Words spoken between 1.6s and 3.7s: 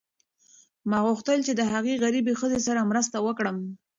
هغې غریبې ښځې سره مرسته وکړم.